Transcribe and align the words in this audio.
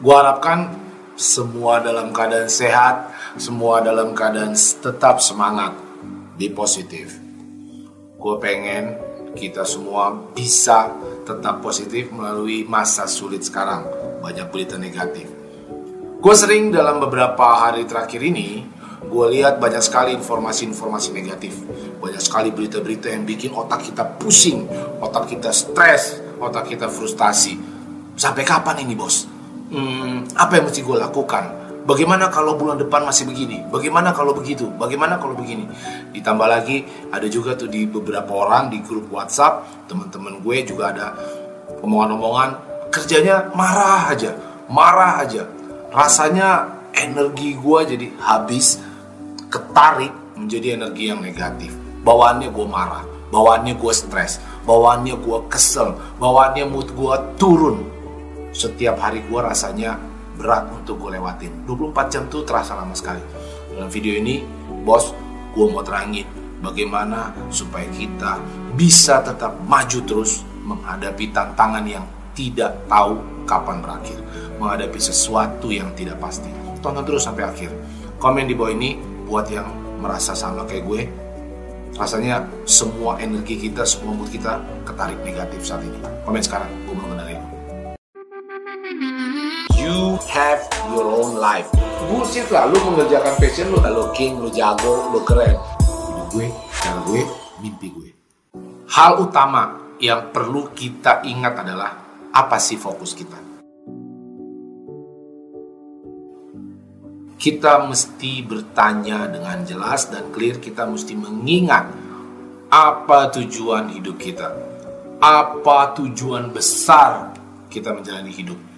gue 0.00 0.14
harapkan 0.16 0.72
semua 1.12 1.84
dalam 1.84 2.08
keadaan 2.16 2.48
sehat, 2.48 3.12
semua 3.36 3.84
dalam 3.84 4.16
keadaan 4.16 4.56
tetap 4.56 5.20
semangat, 5.20 5.76
be 6.40 6.48
positif. 6.48 7.20
Gue 8.16 8.40
pengen 8.40 8.96
kita 9.36 9.68
semua 9.68 10.32
bisa 10.32 10.88
tetap 11.28 11.60
positif 11.60 12.08
melalui 12.16 12.64
masa 12.64 13.04
sulit 13.04 13.44
sekarang, 13.44 13.84
banyak 14.24 14.48
berita 14.48 14.80
negatif. 14.80 15.28
Gue 16.20 16.34
sering 16.36 16.72
dalam 16.72 16.96
beberapa 17.00 17.60
hari 17.60 17.84
terakhir 17.84 18.24
ini, 18.24 18.64
gue 19.04 19.26
lihat 19.36 19.60
banyak 19.60 19.84
sekali 19.84 20.16
informasi-informasi 20.16 21.12
negatif. 21.12 21.60
Banyak 22.00 22.20
sekali 22.24 22.48
berita-berita 22.48 23.12
yang 23.12 23.28
bikin 23.28 23.52
otak 23.52 23.84
kita 23.84 24.16
pusing, 24.16 24.64
otak 25.04 25.28
kita 25.28 25.52
stres, 25.52 26.24
otak 26.40 26.72
kita 26.72 26.88
frustasi. 26.88 27.60
Sampai 28.16 28.44
kapan 28.44 28.84
ini 28.84 28.96
bos? 28.96 29.39
Hmm, 29.70 30.26
apa 30.34 30.58
yang 30.58 30.66
mesti 30.66 30.82
gue 30.82 30.96
lakukan? 30.98 31.44
Bagaimana 31.86 32.26
kalau 32.28 32.58
bulan 32.58 32.76
depan 32.76 33.06
masih 33.06 33.24
begini? 33.24 33.62
Bagaimana 33.70 34.10
kalau 34.10 34.34
begitu? 34.34 34.66
Bagaimana 34.66 35.16
kalau 35.16 35.38
begini? 35.38 35.64
Ditambah 36.10 36.44
lagi 36.44 36.84
ada 37.08 37.24
juga 37.30 37.54
tuh 37.54 37.70
di 37.70 37.86
beberapa 37.86 38.34
orang 38.34 38.68
di 38.68 38.82
grup 38.82 39.08
WhatsApp 39.14 39.86
teman-teman 39.86 40.42
gue 40.42 40.56
juga 40.66 40.92
ada 40.92 41.06
omongan-omongan 41.80 42.50
kerjanya 42.90 43.48
marah 43.54 44.10
aja, 44.10 44.34
marah 44.66 45.22
aja. 45.22 45.46
Rasanya 45.94 46.66
energi 46.94 47.54
gue 47.54 47.80
jadi 47.86 48.06
habis, 48.26 48.82
ketarik 49.48 50.12
menjadi 50.34 50.76
energi 50.76 51.14
yang 51.14 51.22
negatif. 51.22 51.72
Bawaannya 52.02 52.50
gue 52.50 52.66
marah, 52.66 53.06
bawaannya 53.30 53.78
gue 53.78 53.92
stres, 53.94 54.42
bawaannya 54.66 55.14
gue 55.14 55.38
kesel, 55.46 55.94
bawaannya 56.18 56.66
mood 56.66 56.90
gue 56.92 57.14
turun. 57.38 57.99
Setiap 58.50 58.98
hari 58.98 59.22
gue 59.30 59.40
rasanya 59.40 59.94
berat 60.34 60.66
untuk 60.74 60.98
gue 60.98 61.14
lewatin. 61.14 61.66
24 61.66 62.12
jam 62.12 62.22
tuh 62.26 62.42
terasa 62.42 62.74
lama 62.74 62.94
sekali. 62.96 63.22
Dalam 63.70 63.86
video 63.86 64.18
ini, 64.18 64.42
bos, 64.82 65.14
gue 65.54 65.66
mau 65.70 65.86
terangin 65.86 66.26
bagaimana 66.58 67.30
supaya 67.48 67.86
kita 67.94 68.42
bisa 68.74 69.22
tetap 69.22 69.54
maju 69.64 69.98
terus 70.02 70.42
menghadapi 70.66 71.30
tantangan 71.30 71.84
yang 71.86 72.04
tidak 72.34 72.74
tahu 72.90 73.22
kapan 73.46 73.78
berakhir. 73.78 74.18
Menghadapi 74.58 74.98
sesuatu 74.98 75.70
yang 75.70 75.94
tidak 75.94 76.18
pasti. 76.18 76.50
Tonton 76.82 77.06
terus 77.06 77.22
sampai 77.22 77.46
akhir. 77.46 77.70
Komen 78.18 78.50
di 78.50 78.54
bawah 78.58 78.74
ini 78.74 78.98
buat 79.30 79.46
yang 79.46 79.68
merasa 80.02 80.34
sama 80.34 80.66
kayak 80.66 80.84
gue. 80.90 81.02
Rasanya 81.94 82.48
semua 82.64 83.20
energi 83.20 83.60
kita, 83.60 83.84
semua 83.84 84.16
mood 84.16 84.30
kita 84.32 84.58
ketarik 84.88 85.20
negatif 85.20 85.60
saat 85.62 85.84
ini. 85.84 86.00
Komen 86.24 86.40
sekarang, 86.40 86.70
gue 86.88 86.94
have 90.30 90.62
your 90.94 91.10
own 91.10 91.34
life. 91.42 91.66
Bullshit 92.06 92.46
lah, 92.54 92.70
lu 92.70 92.78
mengerjakan 92.86 93.34
passion 93.42 93.74
lu, 93.74 93.82
lu 93.82 94.06
king, 94.14 94.38
lu 94.38 94.46
jago, 94.54 95.10
lu 95.10 95.20
keren. 95.26 95.58
Hidup 95.82 96.26
gue, 96.30 96.46
cara 96.78 97.02
gue, 97.02 97.22
mimpi 97.58 97.90
gue. 97.90 98.10
Hal 98.94 99.18
utama 99.18 99.94
yang 99.98 100.30
perlu 100.30 100.70
kita 100.70 101.26
ingat 101.26 101.66
adalah 101.66 101.90
apa 102.30 102.56
sih 102.62 102.78
fokus 102.78 103.18
kita. 103.18 103.38
Kita 107.40 107.88
mesti 107.88 108.44
bertanya 108.44 109.26
dengan 109.26 109.64
jelas 109.64 110.12
dan 110.12 110.30
clear, 110.30 110.60
kita 110.60 110.84
mesti 110.86 111.16
mengingat 111.16 111.88
apa 112.70 113.34
tujuan 113.34 113.90
hidup 113.96 114.14
kita. 114.20 114.46
Apa 115.18 115.96
tujuan 115.98 116.52
besar 116.52 117.32
kita 117.72 117.96
menjalani 117.96 118.32
hidup 118.32 118.69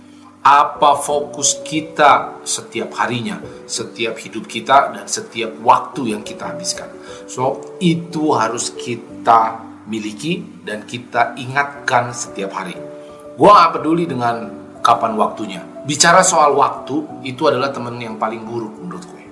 apa 0.42 0.98
fokus 0.98 1.62
kita 1.62 2.42
setiap 2.42 2.98
harinya, 2.98 3.38
setiap 3.62 4.18
hidup 4.18 4.50
kita, 4.50 4.90
dan 4.90 5.06
setiap 5.06 5.54
waktu 5.62 6.18
yang 6.18 6.26
kita 6.26 6.50
habiskan. 6.50 6.90
So, 7.30 7.78
itu 7.78 8.34
harus 8.34 8.74
kita 8.74 9.62
miliki 9.86 10.42
dan 10.66 10.82
kita 10.82 11.38
ingatkan 11.38 12.10
setiap 12.10 12.58
hari. 12.58 12.74
Gua 13.38 13.54
gak 13.54 13.78
peduli 13.78 14.04
dengan 14.10 14.50
kapan 14.82 15.14
waktunya. 15.14 15.62
Bicara 15.86 16.26
soal 16.26 16.58
waktu, 16.58 17.22
itu 17.22 17.46
adalah 17.46 17.70
temen 17.70 17.94
yang 18.02 18.18
paling 18.18 18.42
buruk 18.42 18.82
menurut 18.82 19.02
gue. 19.02 19.22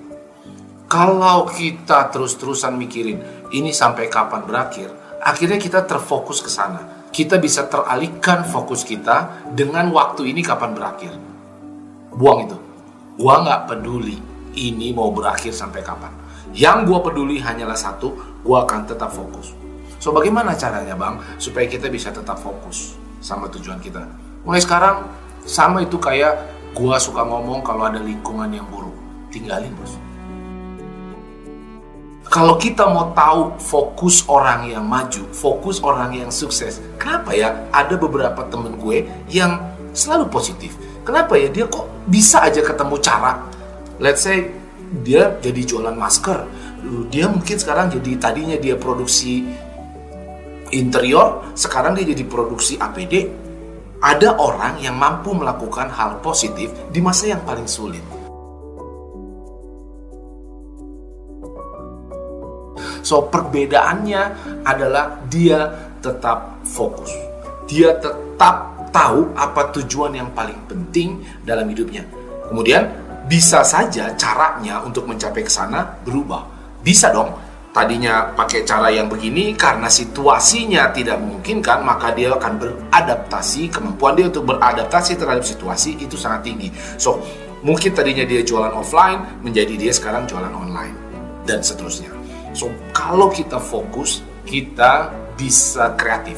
Kalau 0.87 1.47
kita 1.47 2.11
terus-terusan 2.11 2.75
mikirin 2.75 3.19
ini 3.55 3.71
sampai 3.71 4.11
kapan 4.11 4.43
berakhir, 4.43 4.91
akhirnya 5.23 5.55
kita 5.55 5.87
terfokus 5.87 6.43
ke 6.43 6.51
sana 6.51 7.00
kita 7.11 7.37
bisa 7.37 7.67
teralihkan 7.67 8.47
fokus 8.47 8.87
kita 8.87 9.47
dengan 9.51 9.91
waktu 9.91 10.31
ini 10.31 10.41
kapan 10.41 10.71
berakhir. 10.71 11.13
Buang 12.11 12.47
itu. 12.47 12.57
Gua 13.19 13.43
nggak 13.43 13.67
peduli 13.67 14.17
ini 14.55 14.95
mau 14.95 15.11
berakhir 15.11 15.51
sampai 15.51 15.83
kapan. 15.83 16.11
Yang 16.55 16.91
gua 16.91 16.99
peduli 17.03 17.39
hanyalah 17.39 17.77
satu, 17.77 18.41
gua 18.43 18.63
akan 18.67 18.87
tetap 18.87 19.11
fokus. 19.11 19.51
So 20.01 20.09
bagaimana 20.15 20.57
caranya 20.57 20.97
bang 20.97 21.21
supaya 21.37 21.69
kita 21.69 21.91
bisa 21.91 22.09
tetap 22.09 22.39
fokus 22.39 22.97
sama 23.21 23.51
tujuan 23.53 23.77
kita? 23.77 24.01
Mulai 24.47 24.63
sekarang 24.63 25.05
sama 25.45 25.85
itu 25.85 26.01
kayak 26.01 26.41
gua 26.73 26.97
suka 26.97 27.21
ngomong 27.21 27.61
kalau 27.61 27.85
ada 27.85 28.01
lingkungan 28.01 28.49
yang 28.49 28.65
buruk, 28.71 28.95
tinggalin 29.29 29.71
bos 29.77 30.10
kalau 32.31 32.55
kita 32.55 32.87
mau 32.87 33.11
tahu 33.11 33.59
fokus 33.59 34.23
orang 34.31 34.71
yang 34.71 34.87
maju, 34.87 35.27
fokus 35.35 35.83
orang 35.83 36.15
yang 36.15 36.31
sukses, 36.31 36.79
kenapa 36.95 37.35
ya 37.35 37.67
ada 37.75 37.99
beberapa 37.99 38.47
temen 38.47 38.79
gue 38.79 39.03
yang 39.27 39.59
selalu 39.91 40.31
positif? 40.31 40.71
Kenapa 41.03 41.35
ya 41.35 41.51
dia 41.51 41.67
kok 41.67 41.91
bisa 42.07 42.39
aja 42.39 42.63
ketemu 42.63 42.95
cara? 43.03 43.43
Let's 43.99 44.23
say 44.23 44.47
dia 45.03 45.35
jadi 45.43 45.59
jualan 45.59 45.91
masker, 45.91 46.47
dia 47.11 47.27
mungkin 47.27 47.59
sekarang 47.59 47.91
jadi 47.99 48.15
tadinya 48.15 48.55
dia 48.55 48.79
produksi 48.79 49.51
interior, 50.71 51.43
sekarang 51.59 51.99
dia 51.99 52.15
jadi 52.15 52.23
produksi 52.23 52.79
APD. 52.79 53.27
Ada 53.99 54.39
orang 54.39 54.79
yang 54.79 54.95
mampu 54.95 55.35
melakukan 55.35 55.91
hal 55.91 56.23
positif 56.23 56.71
di 56.95 57.03
masa 57.03 57.35
yang 57.35 57.43
paling 57.43 57.67
sulit. 57.67 58.20
So 63.11 63.27
perbedaannya 63.27 64.21
adalah 64.63 65.19
dia 65.27 65.67
tetap 65.99 66.63
fokus. 66.63 67.11
Dia 67.67 67.91
tetap 67.99 68.87
tahu 68.95 69.35
apa 69.35 69.67
tujuan 69.75 70.15
yang 70.15 70.31
paling 70.31 70.55
penting 70.71 71.19
dalam 71.43 71.67
hidupnya. 71.67 72.07
Kemudian 72.47 72.87
bisa 73.27 73.67
saja 73.67 74.15
caranya 74.15 74.79
untuk 74.87 75.11
mencapai 75.11 75.43
ke 75.43 75.51
sana 75.51 75.83
berubah. 76.07 76.47
Bisa 76.79 77.11
dong. 77.11 77.35
Tadinya 77.75 78.31
pakai 78.31 78.63
cara 78.63 78.87
yang 78.91 79.11
begini 79.11 79.55
karena 79.59 79.91
situasinya 79.91 80.91
tidak 80.95 81.19
memungkinkan, 81.19 81.83
maka 81.83 82.15
dia 82.15 82.31
akan 82.31 82.63
beradaptasi. 82.63 83.71
Kemampuan 83.71 84.15
dia 84.15 84.31
untuk 84.31 84.55
beradaptasi 84.55 85.19
terhadap 85.19 85.43
situasi 85.43 85.99
itu 85.99 86.15
sangat 86.15 86.47
tinggi. 86.47 86.67
So, 86.95 87.19
mungkin 87.59 87.91
tadinya 87.91 88.23
dia 88.23 88.43
jualan 88.43 88.71
offline, 88.71 89.43
menjadi 89.43 89.75
dia 89.75 89.91
sekarang 89.95 90.27
jualan 90.27 90.51
online 90.51 90.95
dan 91.47 91.63
seterusnya. 91.63 92.20
So, 92.51 92.67
kalau 92.91 93.31
kita 93.31 93.57
fokus, 93.63 94.19
kita 94.43 95.11
bisa 95.39 95.95
kreatif. 95.95 96.35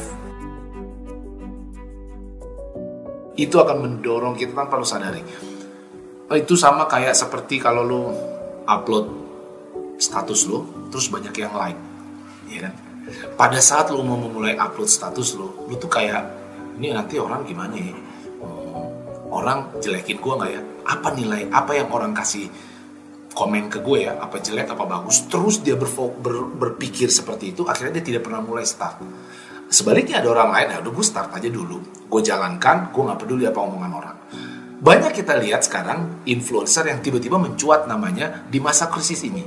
Itu 3.34 3.58
akan 3.58 3.82
mendorong 3.82 4.38
kita 4.38 4.54
tanpa 4.54 4.78
lu 4.78 4.86
sadari. 4.86 5.18
Itu 6.30 6.54
sama 6.54 6.86
kayak 6.86 7.18
seperti 7.18 7.58
kalau 7.58 7.82
lu 7.82 8.02
upload 8.62 9.10
status 9.98 10.46
lu, 10.46 10.62
terus 10.94 11.10
banyak 11.10 11.34
yang 11.34 11.52
like. 11.58 11.78
Ya 12.46 12.70
kan? 12.70 12.74
Pada 13.34 13.58
saat 13.58 13.90
lu 13.90 14.06
mau 14.06 14.14
memulai 14.14 14.54
upload 14.54 14.86
status 14.86 15.34
lu, 15.34 15.50
lu 15.66 15.74
tuh 15.76 15.90
kayak, 15.90 16.24
ini 16.78 16.94
nanti 16.94 17.18
orang 17.18 17.42
gimana 17.42 17.74
ya? 17.74 17.90
Hmm, 18.38 18.86
orang 19.34 19.82
jelekin 19.82 20.22
gua 20.22 20.38
nggak 20.38 20.52
ya? 20.54 20.62
Apa 20.86 21.08
nilai, 21.10 21.50
apa 21.50 21.74
yang 21.74 21.90
orang 21.90 22.14
kasih 22.14 22.46
komen 23.34 23.66
ke 23.68 23.82
gue 23.82 24.06
ya 24.06 24.16
apa 24.16 24.38
jelek 24.38 24.72
apa 24.72 24.84
bagus 24.86 25.26
terus 25.26 25.60
dia 25.60 25.74
berfok, 25.74 26.22
ber, 26.22 26.48
berpikir 26.54 27.10
seperti 27.10 27.52
itu 27.52 27.66
akhirnya 27.66 28.00
dia 28.00 28.14
tidak 28.14 28.30
pernah 28.30 28.40
mulai 28.40 28.62
start 28.62 29.02
sebaliknya 29.68 30.22
ada 30.22 30.30
orang 30.30 30.50
lain 30.54 30.68
ya 30.70 30.78
udah 30.86 30.92
gue 30.94 31.06
start 31.06 31.30
aja 31.34 31.50
dulu 31.50 31.82
gue 32.08 32.20
jalankan 32.22 32.94
gue 32.94 33.02
nggak 33.02 33.18
peduli 33.18 33.44
apa 33.44 33.58
omongan 33.58 33.92
orang 33.92 34.16
Banyak 34.84 35.16
kita 35.16 35.40
lihat 35.40 35.64
sekarang 35.64 36.28
influencer 36.28 36.84
yang 36.84 37.00
tiba-tiba 37.00 37.40
mencuat 37.40 37.88
namanya 37.88 38.44
di 38.44 38.60
masa 38.60 38.92
krisis 38.92 39.24
ini. 39.24 39.40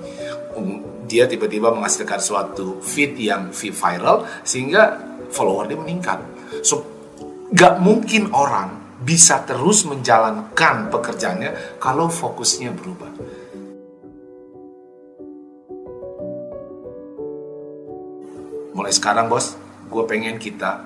Um, 0.58 1.06
dia 1.06 1.30
tiba-tiba 1.30 1.70
menghasilkan 1.70 2.18
suatu 2.18 2.82
feed 2.82 3.22
yang 3.22 3.54
viral 3.54 4.26
sehingga 4.42 4.98
follower 5.30 5.70
dia 5.70 5.78
meningkat. 5.78 6.18
So, 6.66 6.82
gak 7.54 7.78
mungkin 7.86 8.34
orang 8.34 8.98
bisa 9.06 9.46
terus 9.46 9.86
menjalankan 9.86 10.90
pekerjaannya 10.90 11.78
kalau 11.78 12.10
fokusnya 12.10 12.74
berubah. 12.74 13.14
Mulai 18.78 18.94
sekarang 18.94 19.26
bos, 19.26 19.58
gue 19.90 20.04
pengen 20.06 20.38
kita 20.38 20.86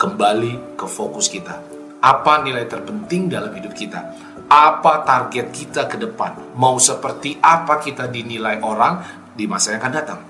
kembali 0.00 0.80
ke 0.80 0.88
fokus 0.88 1.28
kita. 1.28 1.60
Apa 2.00 2.40
nilai 2.40 2.64
terpenting 2.64 3.28
dalam 3.28 3.52
hidup 3.52 3.76
kita? 3.76 4.00
Apa 4.48 5.04
target 5.04 5.52
kita 5.52 5.84
ke 5.92 6.00
depan? 6.00 6.56
Mau 6.56 6.80
seperti 6.80 7.36
apa 7.36 7.84
kita 7.84 8.08
dinilai 8.08 8.64
orang 8.64 9.04
di 9.36 9.44
masa 9.44 9.76
yang 9.76 9.84
akan 9.84 9.92
datang? 9.92 10.20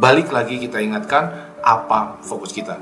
Balik 0.00 0.32
lagi 0.32 0.56
kita 0.56 0.80
ingatkan 0.80 1.52
apa 1.60 2.16
fokus 2.24 2.56
kita. 2.56 2.80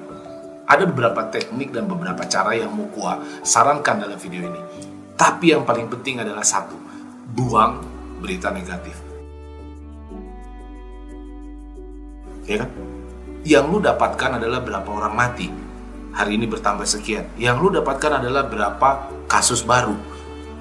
Ada 0.70 0.86
beberapa 0.86 1.26
teknik 1.26 1.75
dan 1.75 1.90
beberapa 1.90 2.22
cara 2.31 2.54
yang 2.54 2.70
mau 2.70 2.86
gua 2.94 3.19
sarankan 3.42 3.98
dalam 3.98 4.14
video 4.14 4.46
ini. 4.46 4.62
Tapi 5.19 5.50
yang 5.50 5.66
paling 5.66 5.90
penting 5.90 6.22
adalah 6.22 6.46
satu, 6.46 6.78
buang 7.34 7.82
berita 8.22 8.54
negatif. 8.54 8.94
Ya 12.46 12.62
kan? 12.62 12.94
Yang 13.44 13.64
lu 13.69 13.79
dapatkan 13.85 14.41
adalah 14.41 14.64
berapa 14.64 14.88
orang 14.88 15.12
mati, 15.12 15.52
hari 16.17 16.41
ini 16.41 16.49
bertambah 16.49 16.88
sekian. 16.88 17.29
Yang 17.37 17.56
lu 17.61 17.69
dapatkan 17.76 18.25
adalah 18.25 18.49
berapa 18.49 19.12
kasus 19.29 19.61
baru. 19.61 19.93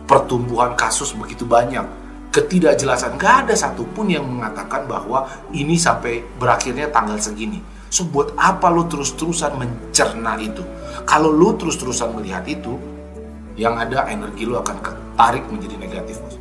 Pertumbuhan 0.04 0.76
kasus 0.76 1.16
begitu 1.16 1.48
banyak. 1.48 1.88
Ketidakjelasan. 2.36 3.16
Gak 3.16 3.48
ada 3.48 3.56
satupun 3.56 4.12
yang 4.12 4.28
mengatakan 4.28 4.84
bahwa 4.84 5.32
ini 5.56 5.80
sampai 5.80 6.28
berakhirnya 6.36 6.92
tanggal 6.92 7.16
segini. 7.24 7.64
So, 7.88 8.04
buat 8.04 8.36
apa 8.36 8.68
lu 8.68 8.84
terus-terusan 8.92 9.56
mencerna 9.56 10.36
itu? 10.44 10.66
Kalau 11.08 11.32
lu 11.32 11.56
terus-terusan 11.56 12.12
melihat 12.20 12.44
itu, 12.50 12.76
yang 13.56 13.80
ada 13.80 14.10
energi 14.12 14.44
lu 14.44 14.60
akan 14.60 14.82
ketarik 14.82 15.46
menjadi 15.48 15.78
negatif, 15.78 16.20
bos. 16.20 16.36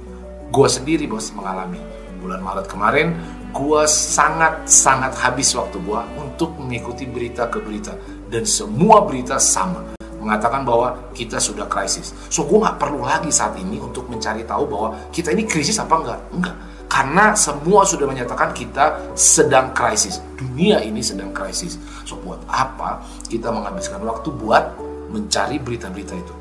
Gua 0.50 0.66
sendiri, 0.66 1.06
bos, 1.06 1.30
mengalami. 1.36 1.78
Bulan 2.18 2.40
Maret 2.40 2.66
kemarin, 2.72 3.14
gua 3.52 3.84
sangat-sangat 3.84 5.12
habis 5.20 5.52
waktu 5.52 5.78
gua 5.84 6.08
untuk 6.16 6.56
mengikuti 6.56 7.04
berita 7.04 7.46
ke 7.52 7.60
berita 7.60 7.92
dan 8.32 8.48
semua 8.48 9.04
berita 9.04 9.36
sama 9.36 9.92
mengatakan 10.22 10.62
bahwa 10.62 10.94
kita 11.12 11.42
sudah 11.42 11.66
krisis. 11.66 12.14
So 12.30 12.46
gue 12.46 12.62
nggak 12.62 12.78
perlu 12.78 13.02
lagi 13.02 13.28
saat 13.34 13.58
ini 13.58 13.82
untuk 13.82 14.06
mencari 14.06 14.46
tahu 14.46 14.70
bahwa 14.70 14.94
kita 15.10 15.34
ini 15.34 15.42
krisis 15.42 15.82
apa 15.82 15.98
enggak? 15.98 16.20
Enggak. 16.30 16.56
Karena 16.86 17.34
semua 17.34 17.82
sudah 17.82 18.06
menyatakan 18.06 18.54
kita 18.54 19.02
sedang 19.18 19.74
krisis. 19.74 20.22
Dunia 20.38 20.78
ini 20.78 21.02
sedang 21.02 21.34
krisis. 21.34 21.74
So 22.06 22.14
buat 22.22 22.38
apa 22.46 23.02
kita 23.26 23.50
menghabiskan 23.50 23.98
waktu 24.06 24.30
buat 24.30 24.78
mencari 25.10 25.58
berita-berita 25.58 26.14
itu? 26.14 26.34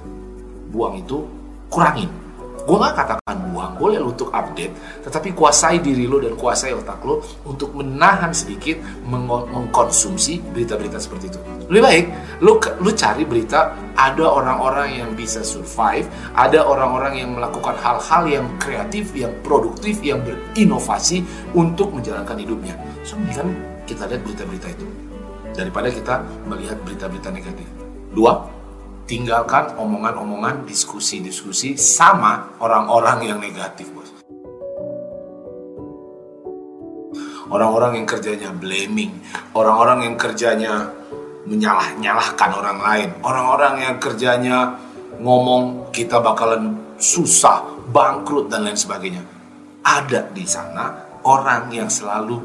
Buang 0.69 1.01
itu 1.01 1.25
kurangin 1.73 2.20
Gue 2.61 2.77
gak 2.77 2.93
katakan 2.93 3.35
buang, 3.49 3.73
boleh 3.73 3.97
lo 3.97 4.13
untuk 4.13 4.29
update, 4.29 5.01
tetapi 5.01 5.33
kuasai 5.33 5.81
diri 5.81 6.05
lo 6.05 6.21
dan 6.21 6.37
kuasai 6.37 6.77
otak 6.77 7.01
lo 7.01 7.25
untuk 7.49 7.73
menahan 7.73 8.29
sedikit 8.29 8.77
meng 9.09 9.25
mengkonsumsi 9.25 10.53
berita-berita 10.53 11.01
seperti 11.01 11.33
itu. 11.33 11.39
Lebih 11.73 11.81
baik 11.81 12.05
lo 12.45 12.61
lo 12.61 12.91
cari 12.93 13.23
berita 13.25 13.73
ada 13.97 14.25
orang-orang 14.29 15.01
yang 15.01 15.09
bisa 15.17 15.41
survive, 15.41 16.05
ada 16.37 16.61
orang-orang 16.61 17.17
yang 17.17 17.29
melakukan 17.33 17.73
hal-hal 17.81 18.23
yang 18.29 18.45
kreatif, 18.61 19.09
yang 19.17 19.33
produktif, 19.41 19.97
yang 20.05 20.21
berinovasi 20.21 21.25
untuk 21.57 21.89
menjalankan 21.93 22.37
hidupnya. 22.37 22.77
So, 23.01 23.17
kan 23.33 23.49
kita 23.89 24.05
lihat 24.05 24.21
berita-berita 24.21 24.67
itu 24.69 24.85
daripada 25.57 25.89
kita 25.91 26.23
melihat 26.47 26.77
berita-berita 26.85 27.29
negatif. 27.33 27.67
Dua, 28.11 28.60
tinggalkan 29.07 29.75
omongan-omongan 29.77 30.65
diskusi-diskusi 30.65 31.75
sama 31.77 32.57
orang-orang 32.61 33.31
yang 33.31 33.39
negatif 33.41 33.89
bos. 33.91 34.09
Orang-orang 37.51 37.99
yang 37.99 38.07
kerjanya 38.07 38.49
blaming 38.55 39.11
orang-orang 39.51 40.07
yang 40.07 40.15
kerjanya 40.15 40.87
menyalah-nyalahkan 41.43 42.51
orang 42.55 42.79
lain 42.79 43.09
orang-orang 43.27 43.75
yang 43.83 43.95
kerjanya 43.99 44.79
ngomong 45.19 45.91
kita 45.91 46.23
bakalan 46.23 46.79
susah 46.95 47.65
bangkrut 47.91 48.47
dan 48.47 48.63
lain 48.65 48.77
sebagainya. 48.77 49.23
Ada 49.81 50.29
di 50.31 50.45
sana 50.45 50.93
orang 51.25 51.73
yang 51.73 51.89
selalu 51.89 52.37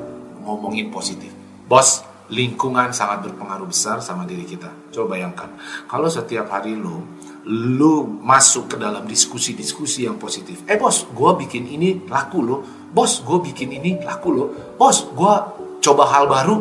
ngomongin 0.43 0.89
positif. 0.89 1.31
Bos 1.67 2.03
lingkungan 2.31 2.91
sangat 2.91 3.31
berpengaruh 3.31 3.71
besar 3.71 4.03
sama 4.03 4.27
diri 4.27 4.43
kita. 4.43 4.71
Coba 4.91 5.15
bayangkan, 5.19 5.51
kalau 5.87 6.11
setiap 6.11 6.51
hari 6.51 6.75
lu 6.75 7.03
lu 7.47 8.03
masuk 8.27 8.75
ke 8.75 8.77
dalam 8.77 9.07
diskusi-diskusi 9.07 10.03
yang 10.03 10.19
positif. 10.19 10.67
Eh 10.67 10.75
bos, 10.75 11.07
gue 11.07 11.31
bikin 11.47 11.63
ini 11.71 12.03
laku 12.11 12.43
lo. 12.43 12.67
Bos, 12.91 13.23
gue 13.23 13.39
bikin 13.39 13.71
ini 13.71 14.03
laku 14.03 14.35
lo. 14.35 14.45
Bos, 14.75 15.07
gue 15.07 15.35
coba 15.79 16.05
hal 16.11 16.27
baru. 16.27 16.59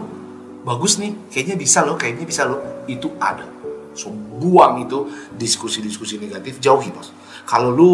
Bagus 0.62 1.02
nih, 1.02 1.30
kayaknya 1.34 1.58
bisa 1.58 1.82
lo, 1.82 1.98
kayaknya 1.98 2.26
bisa 2.30 2.46
lo. 2.46 2.86
Itu 2.86 3.18
ada. 3.18 3.50
So, 3.98 4.14
buang 4.14 4.86
itu 4.86 5.10
diskusi-diskusi 5.34 6.22
negatif, 6.22 6.62
jauhi 6.62 6.94
bos. 6.94 7.10
Kalau 7.50 7.74
lu 7.74 7.90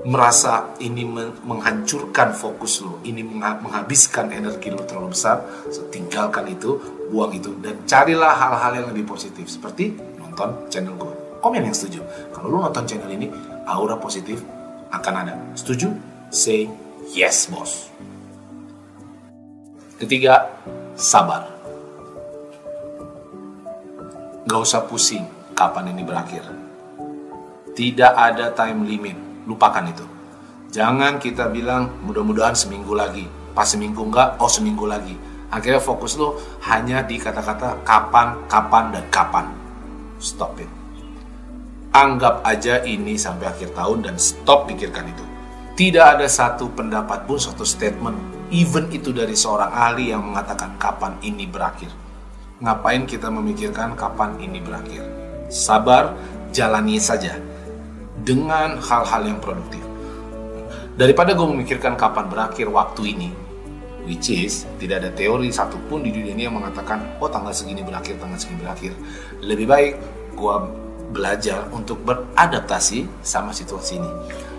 merasa 0.00 0.72
ini 0.80 1.04
menghancurkan 1.44 2.32
fokus 2.32 2.80
lo, 2.80 3.04
ini 3.04 3.20
menghabiskan 3.20 4.32
energi 4.32 4.72
lo 4.72 4.80
terlalu 4.88 5.12
besar, 5.12 5.44
so, 5.68 5.84
tinggalkan 5.92 6.48
itu, 6.48 6.80
buang 7.12 7.36
itu, 7.36 7.52
dan 7.60 7.84
carilah 7.84 8.32
hal-hal 8.32 8.80
yang 8.80 8.86
lebih 8.88 9.04
positif, 9.04 9.44
seperti 9.52 9.92
nonton 10.16 10.56
channel 10.72 10.96
gue. 10.96 11.12
Komen 11.44 11.68
yang 11.68 11.76
setuju. 11.76 12.00
Kalau 12.32 12.48
lo 12.48 12.64
nonton 12.64 12.84
channel 12.88 13.12
ini, 13.12 13.28
aura 13.68 14.00
positif 14.00 14.40
akan 14.88 15.14
ada. 15.20 15.34
Setuju? 15.52 15.92
Say 16.32 16.68
yes, 17.12 17.52
bos. 17.52 17.92
Ketiga, 20.00 20.48
sabar. 20.96 21.44
Gak 24.48 24.60
usah 24.64 24.80
pusing 24.88 25.28
kapan 25.52 25.92
ini 25.92 26.02
berakhir. 26.08 26.44
Tidak 27.76 28.12
ada 28.16 28.48
time 28.56 28.88
limit 28.88 29.29
lupakan 29.50 29.82
itu. 29.90 30.06
Jangan 30.70 31.18
kita 31.18 31.50
bilang 31.50 31.98
mudah-mudahan 32.06 32.54
seminggu 32.54 32.94
lagi. 32.94 33.26
Pas 33.50 33.66
seminggu 33.66 34.06
enggak, 34.06 34.38
oh 34.38 34.46
seminggu 34.46 34.86
lagi. 34.86 35.18
Akhirnya 35.50 35.82
fokus 35.82 36.14
lo 36.14 36.38
hanya 36.70 37.02
di 37.02 37.18
kata-kata 37.18 37.82
kapan, 37.82 38.38
kapan, 38.46 38.94
dan 38.94 39.04
kapan. 39.10 39.46
Stop 40.22 40.62
it. 40.62 40.70
Anggap 41.90 42.46
aja 42.46 42.86
ini 42.86 43.18
sampai 43.18 43.50
akhir 43.50 43.74
tahun 43.74 44.06
dan 44.06 44.14
stop 44.14 44.70
pikirkan 44.70 45.10
itu. 45.10 45.26
Tidak 45.74 46.06
ada 46.06 46.30
satu 46.30 46.70
pendapat 46.70 47.26
pun, 47.26 47.34
satu 47.34 47.66
statement, 47.66 48.14
even 48.54 48.86
itu 48.94 49.10
dari 49.10 49.34
seorang 49.34 49.74
ahli 49.74 50.14
yang 50.14 50.22
mengatakan 50.22 50.78
kapan 50.78 51.18
ini 51.26 51.50
berakhir. 51.50 51.90
Ngapain 52.62 53.10
kita 53.10 53.26
memikirkan 53.26 53.98
kapan 53.98 54.38
ini 54.38 54.62
berakhir? 54.62 55.02
Sabar, 55.50 56.14
jalani 56.54 57.02
saja 57.02 57.49
dengan 58.24 58.78
hal-hal 58.80 59.22
yang 59.26 59.38
produktif. 59.40 59.80
Daripada 61.00 61.32
gue 61.32 61.46
memikirkan 61.48 61.96
kapan 61.96 62.28
berakhir 62.28 62.68
waktu 62.68 63.16
ini, 63.16 63.28
which 64.04 64.28
is 64.28 64.68
tidak 64.76 65.00
ada 65.00 65.10
teori 65.16 65.48
satupun 65.48 66.04
di 66.04 66.12
dunia 66.12 66.36
ini 66.36 66.44
yang 66.44 66.60
mengatakan 66.60 67.16
oh 67.22 67.30
tanggal 67.30 67.56
segini 67.56 67.80
berakhir, 67.80 68.20
tanggal 68.20 68.36
segini 68.36 68.60
berakhir. 68.60 68.92
Lebih 69.40 69.66
baik 69.70 69.92
gue 70.36 70.56
belajar 71.16 71.72
untuk 71.72 72.04
beradaptasi 72.04 73.08
sama 73.24 73.50
situasi 73.56 73.96
ini. 73.96 74.12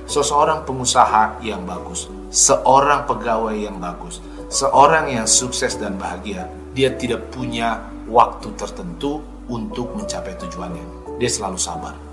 Seseorang 0.10 0.66
pengusaha 0.66 1.40
yang 1.46 1.64
bagus, 1.64 2.10
seorang 2.34 3.06
pegawai 3.06 3.56
yang 3.56 3.78
bagus, 3.78 4.20
seorang 4.50 5.14
yang 5.14 5.30
sukses 5.30 5.78
dan 5.78 5.96
bahagia, 5.96 6.50
dia 6.74 6.92
tidak 6.98 7.30
punya 7.32 7.86
waktu 8.10 8.52
tertentu 8.58 9.24
untuk 9.48 9.94
mencapai 9.96 10.36
tujuannya. 10.42 11.16
Dia 11.22 11.30
selalu 11.30 11.60
sabar 11.62 12.11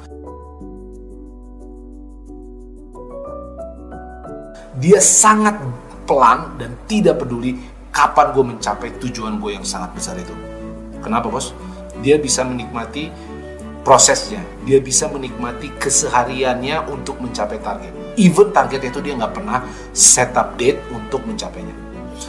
Dia 4.79 5.03
sangat 5.03 5.59
pelan 6.07 6.55
dan 6.55 6.79
tidak 6.87 7.27
peduli 7.27 7.59
kapan 7.91 8.31
gue 8.31 8.45
mencapai 8.55 8.89
tujuan 9.03 9.43
gue 9.43 9.59
yang 9.59 9.67
sangat 9.67 9.91
besar 9.91 10.15
itu. 10.15 10.31
Kenapa 11.03 11.27
bos? 11.27 11.51
Dia 11.99 12.15
bisa 12.15 12.47
menikmati 12.47 13.11
prosesnya, 13.83 14.39
dia 14.63 14.79
bisa 14.79 15.11
menikmati 15.11 15.75
kesehariannya 15.83 16.87
untuk 16.95 17.19
mencapai 17.19 17.59
target. 17.59 17.91
Even 18.15 18.55
target 18.55 18.87
itu 18.87 19.03
dia 19.03 19.19
nggak 19.19 19.35
pernah 19.35 19.67
set 19.91 20.31
up 20.39 20.55
date 20.55 20.79
untuk 20.95 21.27
mencapainya. 21.27 21.75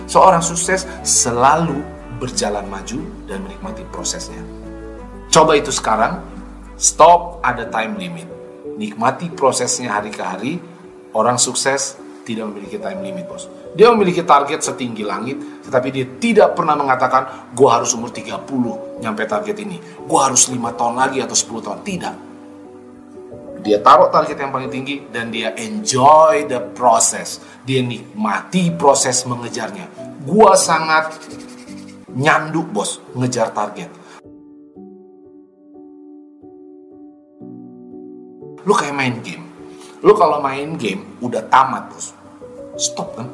Seorang 0.09 0.41
sukses 0.41 0.89
selalu 1.05 1.81
berjalan 2.17 2.65
maju 2.65 2.99
dan 3.29 3.45
menikmati 3.45 3.85
prosesnya. 3.93 4.41
Coba 5.29 5.53
itu 5.53 5.69
sekarang, 5.69 6.25
stop 6.81 7.43
ada 7.45 7.69
time 7.69 7.93
limit. 7.99 8.27
nikmati 8.79 9.27
prosesnya 9.27 9.91
hari 9.91 10.07
ke 10.07 10.23
hari. 10.23 10.53
Orang 11.11 11.35
sukses 11.35 11.98
tidak 12.29 12.53
memiliki 12.53 12.77
time 12.77 13.01
limit, 13.01 13.25
bos. 13.25 13.49
Dia 13.73 13.89
memiliki 13.89 14.21
target 14.21 14.61
setinggi 14.61 15.01
langit, 15.01 15.65
tetapi 15.65 15.89
dia 15.89 16.05
tidak 16.21 16.53
pernah 16.53 16.77
mengatakan, 16.77 17.49
gue 17.57 17.65
harus 17.65 17.89
umur 17.97 18.13
30 18.13 19.01
nyampe 19.01 19.25
target 19.25 19.57
ini. 19.57 19.81
Gue 20.05 20.19
harus 20.21 20.45
5 20.45 20.77
tahun 20.77 20.95
lagi 21.01 21.25
atau 21.25 21.33
10 21.33 21.65
tahun. 21.65 21.79
Tidak. 21.81 22.15
Dia 23.59 23.81
taruh 23.81 24.07
target 24.13 24.37
yang 24.39 24.53
paling 24.53 24.69
tinggi 24.69 25.09
dan 25.09 25.33
dia 25.33 25.57
enjoy 25.57 26.45
the 26.45 26.61
process. 26.77 27.41
Dia 27.65 27.81
nikmati 27.81 28.71
proses 28.77 29.25
mengejarnya. 29.25 29.89
Gue 30.23 30.53
sangat 30.53 31.17
nyanduk 32.13 32.69
bos, 32.69 33.01
ngejar 33.17 33.51
target. 33.51 33.89
Lu 38.63 38.73
kayak 38.77 38.95
main 38.95 39.17
game. 39.25 39.43
Lu 39.99 40.15
kalau 40.15 40.39
main 40.39 40.79
game 40.79 41.19
udah 41.19 41.43
tamat 41.51 41.91
bos. 41.91 42.15
Stop 42.79 43.19
kan? 43.19 43.27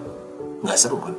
nggak 0.65 0.77
seru 0.81 0.97
kan? 0.97 1.13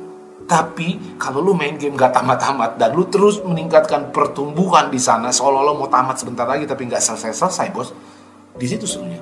Tapi 0.47 1.19
kalau 1.19 1.43
lu 1.43 1.51
main 1.51 1.75
game 1.75 1.99
gak 1.99 2.15
tamat-tamat 2.15 2.79
dan 2.79 2.95
lu 2.95 3.07
terus 3.11 3.43
meningkatkan 3.43 4.15
pertumbuhan 4.15 4.87
di 4.87 4.99
sana 4.99 5.27
seolah-olah 5.27 5.75
mau 5.75 5.91
tamat 5.91 6.23
sebentar 6.23 6.47
lagi 6.47 6.63
tapi 6.63 6.87
nggak 6.87 7.03
selesai-selesai 7.03 7.67
bos 7.75 7.91
di 8.55 8.67
situ 8.67 8.87
serunya. 8.87 9.19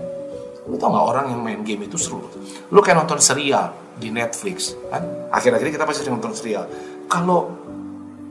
Lu 0.69 0.77
tau 0.77 0.93
gak 0.93 1.05
orang 1.05 1.25
yang 1.33 1.41
main 1.41 1.61
game 1.65 1.85
itu 1.85 1.97
seru? 1.97 2.25
Lu 2.69 2.79
kayak 2.81 3.05
nonton 3.05 3.17
serial 3.21 3.73
di 3.97 4.13
Netflix 4.13 4.77
kan? 4.89 5.29
Akhir-akhir 5.33 5.73
kita 5.73 5.85
pasti 5.85 6.05
sering 6.05 6.17
nonton 6.17 6.33
serial. 6.37 6.69
Kalau 7.09 7.65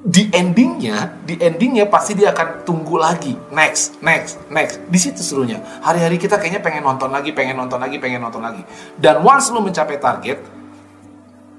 di 0.04 0.28
endingnya 0.30 1.16
di 1.24 1.40
endingnya 1.40 1.88
pasti 1.88 2.14
dia 2.14 2.30
akan 2.30 2.62
tunggu 2.62 2.94
lagi. 2.94 3.34
Next 3.50 3.98
next 4.06 4.38
next. 4.54 4.78
Di 4.86 4.98
situ 5.02 5.18
serunya. 5.18 5.58
Hari-hari 5.82 6.14
kita 6.14 6.38
kayaknya 6.38 6.62
pengen 6.62 6.86
nonton 6.86 7.10
lagi 7.10 7.34
pengen 7.34 7.58
nonton 7.58 7.82
lagi 7.82 7.98
pengen 7.98 8.22
nonton 8.22 8.38
lagi. 8.38 8.62
Dan 8.94 9.18
once 9.26 9.50
lu 9.50 9.58
mencapai 9.58 9.98
target 9.98 10.38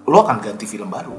lo 0.06 0.18
akan 0.22 0.38
ganti 0.42 0.66
film 0.70 0.90
baru. 0.90 1.14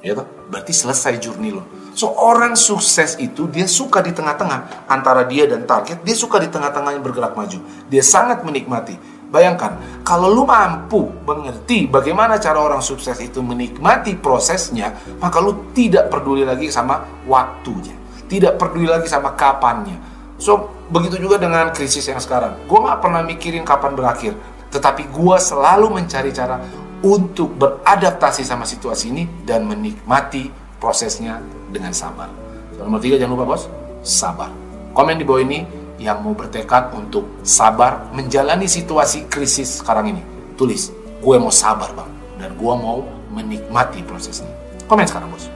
Ya 0.00 0.16
toh? 0.16 0.24
Berarti 0.48 0.72
selesai 0.72 1.20
journey 1.20 1.52
lo. 1.52 1.92
So 1.92 2.08
orang 2.16 2.56
sukses 2.56 3.20
itu 3.20 3.44
dia 3.52 3.68
suka 3.68 4.00
di 4.00 4.16
tengah-tengah 4.16 4.88
antara 4.88 5.28
dia 5.28 5.44
dan 5.44 5.68
target, 5.68 6.00
dia 6.00 6.16
suka 6.16 6.40
di 6.40 6.48
tengah-tengahnya 6.48 7.00
bergerak 7.04 7.36
maju. 7.36 7.60
Dia 7.92 8.00
sangat 8.00 8.40
menikmati. 8.40 8.96
Bayangkan, 9.30 10.02
kalau 10.02 10.26
lu 10.26 10.42
mampu 10.42 11.06
mengerti 11.22 11.86
bagaimana 11.86 12.42
cara 12.42 12.58
orang 12.58 12.82
sukses 12.82 13.14
itu 13.22 13.38
menikmati 13.38 14.18
prosesnya, 14.18 14.90
maka 15.22 15.38
lu 15.38 15.70
tidak 15.70 16.10
peduli 16.10 16.42
lagi 16.42 16.66
sama 16.66 17.06
waktunya. 17.30 17.94
Tidak 18.26 18.58
peduli 18.58 18.90
lagi 18.90 19.06
sama 19.06 19.38
kapannya. 19.38 20.10
So, 20.34 20.72
begitu 20.90 21.20
juga 21.22 21.38
dengan 21.38 21.70
krisis 21.70 22.10
yang 22.10 22.18
sekarang. 22.18 22.66
Gue 22.66 22.80
gak 22.82 22.98
pernah 23.04 23.22
mikirin 23.22 23.62
kapan 23.62 23.94
berakhir. 23.94 24.34
Tetapi 24.70 25.10
gue 25.12 25.36
selalu 25.38 26.00
mencari 26.00 26.30
cara 26.34 26.58
untuk 27.00 27.56
beradaptasi 27.56 28.44
sama 28.44 28.68
situasi 28.68 29.08
ini 29.08 29.24
dan 29.48 29.64
menikmati 29.64 30.52
prosesnya 30.76 31.40
dengan 31.72 31.96
sabar. 31.96 32.28
Nomor 32.76 33.00
tiga 33.00 33.20
jangan 33.20 33.36
lupa 33.36 33.56
bos, 33.56 33.68
sabar. 34.00 34.48
Komen 34.96 35.20
di 35.20 35.24
bawah 35.24 35.44
ini 35.44 35.64
yang 36.00 36.24
mau 36.24 36.32
bertekad 36.32 36.96
untuk 36.96 37.44
sabar 37.44 38.08
menjalani 38.16 38.64
situasi 38.64 39.28
krisis 39.28 39.84
sekarang 39.84 40.16
ini. 40.16 40.22
Tulis, 40.56 40.92
gue 41.20 41.36
mau 41.36 41.52
sabar 41.52 41.92
bang, 41.92 42.10
dan 42.40 42.50
gue 42.56 42.74
mau 42.76 43.04
menikmati 43.32 44.00
proses 44.04 44.40
ini. 44.40 44.52
Komen 44.88 45.04
sekarang 45.04 45.28
bos. 45.28 45.48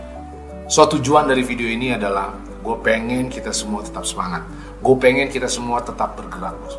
So 0.68 0.88
tujuan 0.88 1.28
dari 1.28 1.44
video 1.44 1.68
ini 1.68 1.92
adalah 1.92 2.32
gue 2.40 2.76
pengen 2.80 3.28
kita 3.28 3.52
semua 3.52 3.84
tetap 3.84 4.04
semangat. 4.08 4.44
Gue 4.80 4.96
pengen 5.00 5.28
kita 5.28 5.48
semua 5.48 5.80
tetap 5.80 6.16
bergerak 6.16 6.56
bos. 6.60 6.76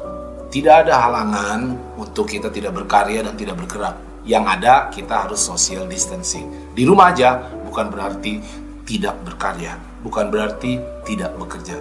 Tidak 0.50 0.86
ada 0.88 1.06
halangan 1.10 1.74
untuk 1.98 2.30
kita 2.30 2.54
tidak 2.54 2.74
berkarya 2.78 3.26
dan 3.26 3.34
tidak 3.36 3.60
bergerak 3.60 4.15
yang 4.26 4.50
ada 4.50 4.90
kita 4.90 5.30
harus 5.30 5.40
social 5.40 5.86
distancing. 5.86 6.74
Di 6.74 6.84
rumah 6.84 7.14
aja 7.14 7.54
bukan 7.64 7.94
berarti 7.94 8.42
tidak 8.86 9.22
berkarya, 9.26 9.78
bukan 10.02 10.34
berarti 10.34 10.82
tidak 11.06 11.34
bekerja. 11.38 11.78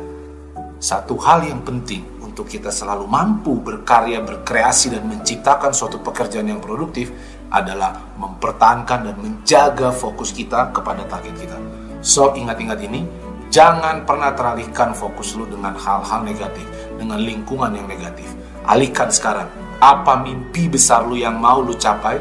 Satu 0.80 1.16
hal 1.16 1.48
yang 1.48 1.64
penting 1.64 2.04
untuk 2.20 2.44
kita 2.44 2.68
selalu 2.68 3.08
mampu 3.08 3.56
berkarya, 3.56 4.20
berkreasi 4.20 4.92
dan 4.92 5.08
menciptakan 5.08 5.72
suatu 5.72 6.02
pekerjaan 6.04 6.50
yang 6.50 6.60
produktif 6.60 7.08
adalah 7.48 7.94
mempertahankan 8.18 9.06
dan 9.08 9.16
menjaga 9.16 9.94
fokus 9.94 10.34
kita 10.34 10.74
kepada 10.74 11.06
target 11.08 11.34
kita. 11.38 11.56
So 12.04 12.36
ingat-ingat 12.36 12.82
ini, 12.84 13.06
jangan 13.48 14.04
pernah 14.04 14.34
teralihkan 14.34 14.92
fokus 14.92 15.38
lu 15.38 15.46
dengan 15.48 15.78
hal-hal 15.78 16.20
negatif, 16.26 16.66
dengan 16.98 17.22
lingkungan 17.22 17.70
yang 17.72 17.86
negatif. 17.86 18.28
Alihkan 18.66 19.08
sekarang 19.14 19.48
apa 19.78 20.18
mimpi 20.18 20.66
besar 20.66 21.06
lu 21.06 21.14
yang 21.14 21.38
mau 21.38 21.62
lu 21.62 21.78
capai, 21.78 22.18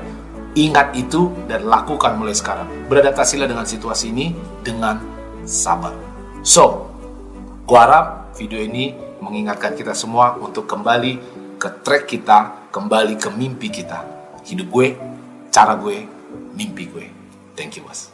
ingat 0.54 0.94
itu 0.94 1.34
dan 1.50 1.66
lakukan 1.66 2.18
mulai 2.18 2.34
sekarang. 2.34 2.70
Beradaptasilah 2.90 3.50
dengan 3.50 3.66
situasi 3.66 4.14
ini 4.14 4.34
dengan 4.62 5.02
sabar. 5.44 5.94
So, 6.46 6.90
gua 7.66 7.80
harap 7.86 8.06
video 8.38 8.62
ini 8.62 8.94
mengingatkan 9.24 9.74
kita 9.74 9.96
semua 9.96 10.36
untuk 10.38 10.70
kembali 10.70 11.14
ke 11.58 11.70
track 11.82 12.04
kita, 12.12 12.70
kembali 12.70 13.16
ke 13.18 13.32
mimpi 13.32 13.72
kita. 13.72 14.04
Hidup 14.44 14.68
gue, 14.68 14.88
cara 15.48 15.80
gue, 15.80 16.04
mimpi 16.54 16.92
gue. 16.92 17.06
Thank 17.56 17.80
you, 17.80 17.88
bos. 17.88 18.13